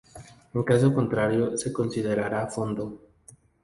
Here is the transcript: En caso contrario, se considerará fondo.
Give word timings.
En 0.55 0.63
caso 0.63 0.95
contrario, 0.95 1.55
se 1.55 1.71
considerará 1.71 2.47
fondo. 2.47 3.03